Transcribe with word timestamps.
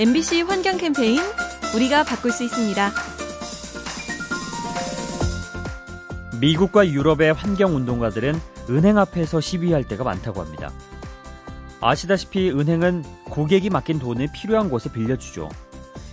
MBC 0.00 0.42
환경 0.42 0.76
캠페인 0.76 1.18
우리가 1.74 2.04
바꿀 2.04 2.30
수 2.30 2.44
있습니다. 2.44 2.92
미국과 6.40 6.86
유럽의 6.86 7.32
환경 7.32 7.74
운동가들은 7.74 8.40
은행 8.70 8.96
앞에서 8.96 9.40
시위할 9.40 9.82
때가 9.82 10.04
많다고 10.04 10.40
합니다. 10.40 10.70
아시다시피 11.80 12.48
은행은 12.48 13.02
고객이 13.24 13.70
맡긴 13.70 13.98
돈을 13.98 14.28
필요한 14.32 14.70
곳에 14.70 14.88
빌려주죠. 14.92 15.48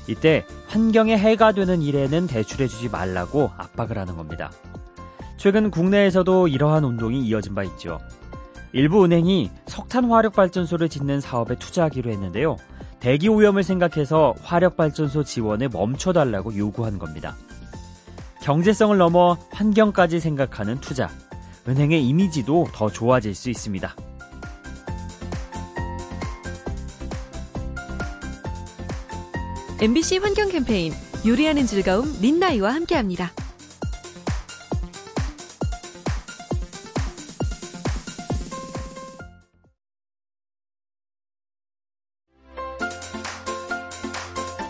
이때 0.07 0.47
환경에 0.65 1.15
해가 1.15 1.51
되는 1.51 1.83
일에는 1.83 2.25
대출해주지 2.25 2.89
말라고 2.89 3.51
압박을 3.55 3.99
하는 3.99 4.17
겁니다. 4.17 4.51
최근 5.37 5.69
국내에서도 5.69 6.47
이러한 6.47 6.85
운동이 6.85 7.21
이어진 7.21 7.53
바 7.53 7.63
있죠. 7.63 7.99
일부 8.73 9.05
은행이 9.05 9.51
석탄 9.67 10.05
화력 10.05 10.33
발전소를 10.33 10.89
짓는 10.89 11.21
사업에 11.21 11.53
투자하기로 11.59 12.09
했는데요. 12.09 12.57
대기 13.05 13.29
오염을 13.29 13.61
생각해서 13.61 14.33
화력 14.41 14.77
발전소 14.77 15.23
지원을 15.23 15.69
멈춰달라고 15.69 16.57
요구한 16.57 16.97
겁니다. 16.97 17.37
경제성을 18.41 18.97
넘어 18.97 19.37
환경까지 19.51 20.19
생각하는 20.19 20.81
투자. 20.81 21.11
은행의 21.67 22.03
이미지도 22.03 22.65
더 22.73 22.89
좋아질 22.89 23.35
수 23.35 23.51
있습니다. 23.51 23.95
MBC 29.83 30.17
환경 30.17 30.49
캠페인 30.49 30.91
요리하는 31.27 31.67
즐거움 31.67 32.11
민나이와 32.21 32.73
함께합니다. 32.73 33.31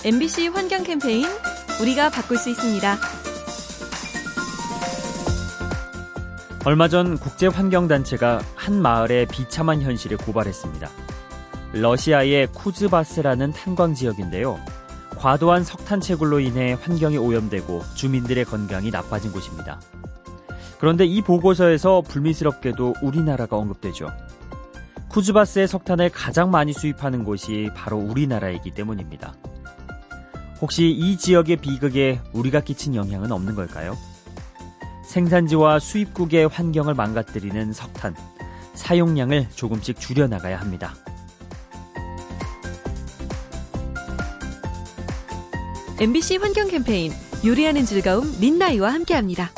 MBC 0.05 0.49
환경 0.49 0.83
캠페인 0.83 1.25
우리가 1.81 2.11
바꿀 2.11 2.37
수 2.37 2.51
있습니다. 2.51 2.95
얼마 6.63 6.87
전 6.87 7.17
국제 7.17 7.47
환경 7.47 7.87
단체가 7.87 8.39
한 8.53 8.79
마을의 8.83 9.25
비참한 9.25 9.81
현실을 9.81 10.17
고발했습니다. 10.17 10.87
러시아의 11.73 12.49
쿠즈바스라는 12.53 13.53
탄광 13.53 13.95
지역인데요. 13.95 14.59
과도한 15.17 15.63
석탄 15.63 15.99
채굴로 15.99 16.39
인해 16.39 16.77
환경이 16.79 17.17
오염되고 17.17 17.81
주민들의 17.95 18.45
건강이 18.45 18.91
나빠진 18.91 19.31
곳입니다. 19.31 19.81
그런데 20.77 21.05
이 21.05 21.23
보고서에서 21.23 22.01
불미스럽게도 22.01 22.97
우리나라가 23.01 23.57
언급되죠. 23.57 24.11
쿠즈바스의 25.09 25.67
석탄을 25.67 26.11
가장 26.11 26.51
많이 26.51 26.73
수입하는 26.73 27.23
곳이 27.23 27.71
바로 27.73 27.97
우리나라이기 27.97 28.69
때문입니다. 28.69 29.33
혹시 30.61 30.89
이 30.89 31.17
지역의 31.17 31.57
비극에 31.57 32.21
우리가 32.33 32.61
끼친 32.61 32.95
영향은 32.95 33.31
없는 33.31 33.55
걸까요? 33.55 33.97
생산지와 35.03 35.79
수입국의 35.79 36.47
환경을 36.47 36.93
망가뜨리는 36.93 37.73
석탄, 37.73 38.15
사용량을 38.73 39.47
조금씩 39.55 39.99
줄여나가야 39.99 40.59
합니다. 40.59 40.95
MBC 45.99 46.37
환경 46.37 46.67
캠페인 46.67 47.13
요리하는 47.45 47.85
즐거움 47.85 48.35
민나이와 48.41 48.93
함께합니다. 48.93 49.51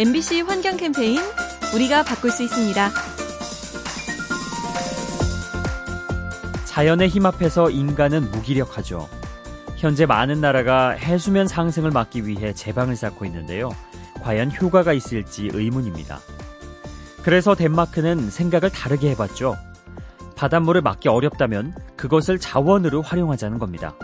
MBC 0.00 0.40
환경 0.40 0.78
캠페인 0.78 1.20
우리가 1.74 2.04
바꿀 2.04 2.30
수 2.30 2.42
있습니다. 2.42 2.90
자연의 6.64 7.10
힘 7.10 7.26
앞에서 7.26 7.68
인간은 7.68 8.30
무기력하죠. 8.30 9.06
현재 9.76 10.06
많은 10.06 10.40
나라가 10.40 10.92
해수면 10.92 11.46
상승을 11.46 11.90
막기 11.90 12.26
위해 12.26 12.54
제방을 12.54 12.96
쌓고 12.96 13.26
있는데요. 13.26 13.68
과연 14.22 14.50
효과가 14.50 14.94
있을지 14.94 15.50
의문입니다. 15.52 16.18
그래서 17.22 17.54
덴마크는 17.54 18.30
생각을 18.30 18.70
다르게 18.70 19.10
해봤죠. 19.10 19.58
바닷물을 20.34 20.80
막기 20.80 21.10
어렵다면 21.10 21.74
그것을 21.98 22.38
자원으로 22.38 23.02
활용하자는 23.02 23.58
겁니다. 23.58 23.94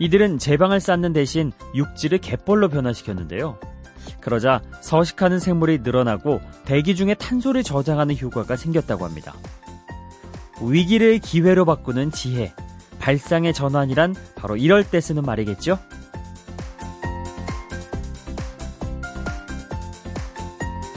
이들은 0.00 0.40
제방을 0.40 0.80
쌓는 0.80 1.12
대신 1.12 1.52
육지를 1.72 2.18
갯벌로 2.18 2.68
변화시켰는데요. 2.68 3.60
그러자 4.24 4.62
서식하는 4.80 5.38
생물이 5.38 5.80
늘어나고 5.82 6.40
대기 6.64 6.96
중에 6.96 7.14
탄소를 7.14 7.62
저장하는 7.62 8.16
효과가 8.18 8.56
생겼다고 8.56 9.04
합니다. 9.04 9.34
위기를 10.62 11.18
기회로 11.18 11.66
바꾸는 11.66 12.10
지혜, 12.10 12.54
발상의 13.00 13.52
전환이란 13.52 14.14
바로 14.34 14.56
이럴 14.56 14.82
때 14.82 15.00
쓰는 15.00 15.22
말이겠죠? 15.22 15.78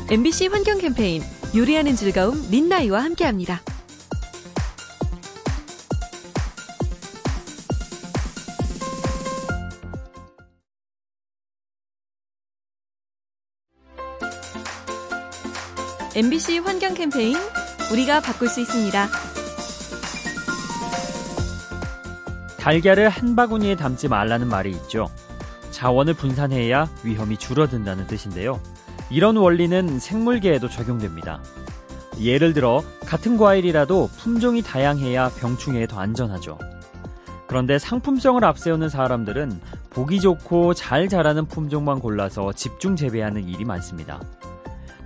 MBC 0.09 0.47
환경 0.47 0.77
캠페인 0.77 1.21
요리하는 1.53 1.97
즐거움 1.97 2.49
민나이와 2.49 3.03
함께합니다. 3.03 3.59
MBC 16.17 16.57
환경 16.57 16.95
캠페인 16.95 17.37
우리가 17.91 18.21
바꿀 18.21 18.47
수 18.47 18.59
있습니다. 18.59 19.07
달걀을 22.57 23.07
한 23.07 23.35
바구니에 23.35 23.75
담지 23.75 24.07
말라는 24.07 24.47
말이 24.47 24.71
있죠. 24.71 25.09
자원을 25.69 26.15
분산해야 26.15 26.89
위험이 27.03 27.37
줄어든다는 27.37 28.07
뜻인데요. 28.07 28.59
이런 29.11 29.37
원리는 29.37 29.99
생물계에도 29.99 30.67
적용됩니다. 30.69 31.39
예를 32.19 32.53
들어 32.53 32.83
같은 33.05 33.37
과일이라도 33.37 34.09
품종이 34.17 34.63
다양해야 34.63 35.29
병충해에 35.37 35.85
더 35.85 35.99
안전하죠. 35.99 36.57
그런데 37.45 37.77
상품성을 37.77 38.43
앞세우는 38.43 38.89
사람들은 38.89 39.61
보기 39.91 40.19
좋고 40.19 40.73
잘 40.73 41.09
자라는 41.09 41.45
품종만 41.45 41.99
골라서 41.99 42.53
집중 42.53 42.95
재배하는 42.95 43.47
일이 43.47 43.65
많습니다. 43.65 44.19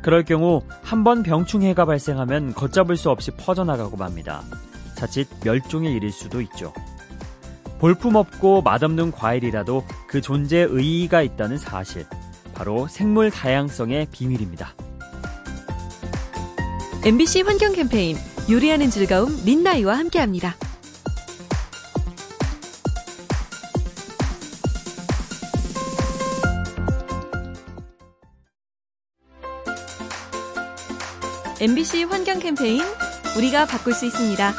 그럴 0.01 0.23
경우 0.25 0.63
한 0.81 1.03
번 1.03 1.23
병충해가 1.23 1.85
발생하면 1.85 2.53
걷잡을 2.53 2.97
수 2.97 3.09
없이 3.09 3.31
퍼져나가고 3.31 3.97
맙니다. 3.97 4.43
자칫 4.95 5.27
멸종에 5.43 5.91
이를 5.91 6.11
수도 6.11 6.41
있죠. 6.41 6.73
볼품없고 7.79 8.61
맛없는 8.61 9.11
과일이라도 9.11 9.83
그 10.07 10.21
존재에 10.21 10.63
의의가 10.63 11.21
있다는 11.23 11.57
사실. 11.57 12.05
바로 12.53 12.87
생물 12.87 13.31
다양성의 13.31 14.07
비밀입니다. 14.11 14.73
MBC 17.03 17.41
환경 17.41 17.73
캠페인 17.73 18.15
요리하는 18.49 18.91
즐거움 18.91 19.43
민나이와 19.43 19.97
함께합니다. 19.97 20.55
MBC 31.61 32.05
환경 32.05 32.39
캠페인 32.39 32.81
우리가 33.37 33.67
바꿀 33.67 33.93
수 33.93 34.07
있습니다. 34.07 34.51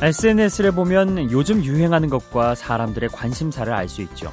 SNS를 0.00 0.70
보면 0.70 1.32
요즘 1.32 1.64
유행하는 1.64 2.10
것과 2.10 2.54
사람들의 2.54 3.08
관심사를 3.08 3.72
알 3.72 3.88
수 3.88 4.02
있죠. 4.02 4.32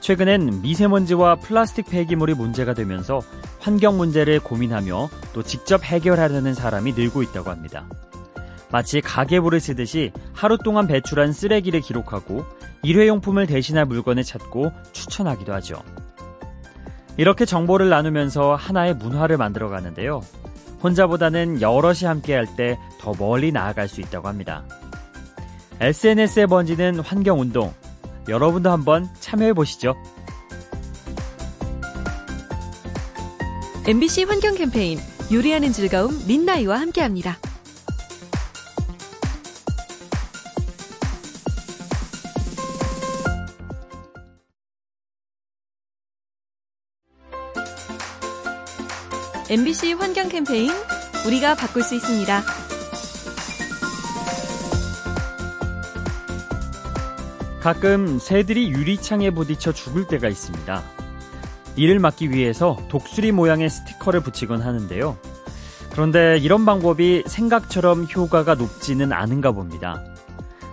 최근엔 0.00 0.62
미세먼지와 0.62 1.34
플라스틱 1.34 1.90
폐기물이 1.90 2.32
문제가 2.32 2.72
되면서 2.72 3.20
환경 3.60 3.98
문제를 3.98 4.40
고민하며 4.40 5.10
또 5.34 5.42
직접 5.42 5.84
해결하려는 5.84 6.54
사람이 6.54 6.94
늘고 6.94 7.22
있다고 7.22 7.50
합니다. 7.50 7.86
마치 8.70 9.02
가계부를 9.02 9.60
쓰듯이 9.60 10.12
하루 10.32 10.56
동안 10.56 10.86
배출한 10.86 11.34
쓰레기를 11.34 11.82
기록하고 11.82 12.46
일회용품을 12.84 13.46
대신할 13.46 13.84
물건을 13.84 14.24
찾고 14.24 14.72
추천하기도 14.92 15.52
하죠. 15.52 15.82
이렇게 17.22 17.44
정보를 17.44 17.88
나누면서 17.88 18.56
하나의 18.56 18.94
문화를 18.94 19.36
만들어 19.36 19.68
가는데요. 19.68 20.22
혼자보다는 20.82 21.60
여럿이 21.62 22.00
함께 22.04 22.34
할 22.34 22.46
때 22.56 22.76
더 23.00 23.12
멀리 23.16 23.52
나아갈 23.52 23.86
수 23.86 24.00
있다고 24.00 24.26
합니다. 24.26 24.64
SNS에 25.78 26.46
번지는 26.46 26.98
환경운동. 26.98 27.72
여러분도 28.28 28.72
한번 28.72 29.08
참여해 29.20 29.52
보시죠. 29.52 29.94
MBC 33.86 34.24
환경 34.24 34.56
캠페인 34.56 34.98
요리하는 35.32 35.70
즐거움 35.70 36.26
민나이와 36.26 36.80
함께합니다. 36.80 37.38
MBC 49.52 49.92
환경 49.92 50.30
캠페인 50.30 50.70
우리가 51.26 51.54
바꿀 51.54 51.82
수 51.82 51.94
있습니다. 51.94 52.42
가끔 57.60 58.18
새들이 58.18 58.70
유리창에 58.70 59.28
부딪혀 59.28 59.72
죽을 59.72 60.06
때가 60.06 60.28
있습니다. 60.28 60.82
이를 61.76 61.98
막기 61.98 62.30
위해서 62.30 62.78
독수리 62.88 63.32
모양의 63.32 63.68
스티커를 63.68 64.20
붙이곤 64.20 64.62
하는데요. 64.62 65.18
그런데 65.90 66.38
이런 66.38 66.64
방법이 66.64 67.24
생각처럼 67.26 68.04
효과가 68.04 68.54
높지는 68.54 69.12
않은가 69.12 69.52
봅니다. 69.52 70.02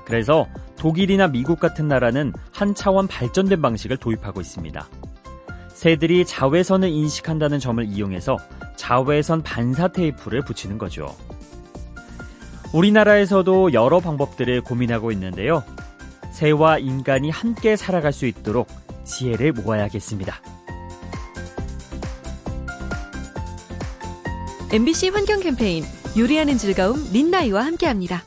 그래서 0.06 0.48
독일이나 0.78 1.28
미국 1.28 1.60
같은 1.60 1.90
나라는 1.90 2.32
한 2.54 2.74
차원 2.74 3.08
발전된 3.08 3.62
방식을 3.62 3.98
도입하고 3.98 4.40
있습니다. 4.40 4.88
새들이 5.80 6.26
자외선을 6.26 6.90
인식한다는 6.90 7.62
점을 7.62 7.82
이용해서 7.82 8.38
자외선 8.76 9.42
반사 9.42 9.88
테이프를 9.88 10.44
붙이는 10.44 10.78
거죠. 10.78 11.16
우리나라에서도 12.74 13.72
여러 13.72 14.02
방법들을 14.02 14.60
고민하고 14.60 15.14
있는데요. 15.14 15.64
새와 16.34 16.80
인간이 16.80 17.30
함께 17.30 17.78
살아갈 17.78 18.12
수 18.12 18.26
있도록 18.26 18.68
지혜를 19.06 19.54
모아야겠습니다. 19.54 20.42
MBC 24.74 25.10
환경 25.10 25.40
캠페인 25.40 25.86
요리하는 26.18 26.58
즐거움 26.58 27.08
린나이와 27.14 27.64
함께합니다. 27.64 28.22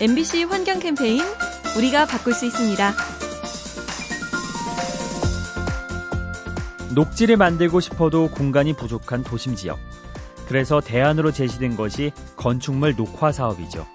MBC 0.00 0.42
환경 0.44 0.80
캠페인 0.80 1.22
우리가 1.76 2.06
바꿀 2.06 2.34
수 2.34 2.46
있습니다. 2.46 2.92
녹지를 6.96 7.36
만들고 7.36 7.78
싶어도 7.78 8.28
공간이 8.28 8.72
부족한 8.72 9.22
도심 9.22 9.54
지역. 9.54 9.78
그래서 10.48 10.80
대안으로 10.80 11.30
제시된 11.30 11.76
것이 11.76 12.10
건축물 12.34 12.96
녹화 12.96 13.30
사업이죠. 13.30 13.86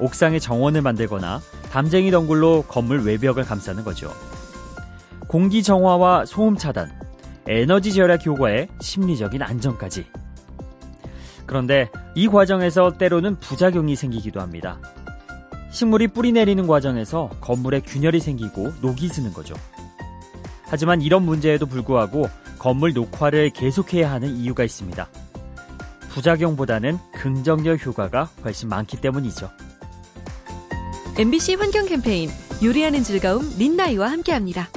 옥상에 0.00 0.38
정원을 0.38 0.82
만들거나 0.82 1.40
담쟁이 1.70 2.10
덩굴로 2.10 2.64
건물 2.68 3.02
외벽을 3.02 3.44
감싸는 3.44 3.84
거죠. 3.84 4.12
공기 5.28 5.62
정화와 5.62 6.26
소음 6.26 6.58
차단, 6.58 6.92
에너지 7.46 7.94
절약 7.94 8.26
효과에 8.26 8.68
심리적인 8.82 9.42
안정까지. 9.42 10.06
그런데 11.46 11.90
이 12.14 12.28
과정에서 12.28 12.98
때로는 12.98 13.36
부작용이 13.40 13.96
생기기도 13.96 14.40
합니다. 14.40 14.78
식물이 15.76 16.08
뿌리 16.08 16.32
내리는 16.32 16.66
과정에서 16.66 17.28
건물에 17.42 17.80
균열이 17.80 18.18
생기고 18.18 18.72
녹이 18.80 19.08
스는 19.08 19.34
거죠. 19.34 19.54
하지만 20.62 21.02
이런 21.02 21.22
문제에도 21.22 21.66
불구하고 21.66 22.30
건물 22.58 22.94
녹화를 22.94 23.50
계속해야 23.50 24.10
하는 24.10 24.34
이유가 24.36 24.64
있습니다. 24.64 25.06
부작용보다는 26.08 26.96
긍정적 27.12 27.84
효과가 27.84 28.30
훨씬 28.42 28.70
많기 28.70 28.98
때문이죠. 29.02 29.50
MBC 31.18 31.56
환경 31.56 31.84
캠페인 31.84 32.30
요리하는 32.64 33.02
즐거움 33.02 33.46
린나이와 33.58 34.10
함께합니다. 34.10 34.70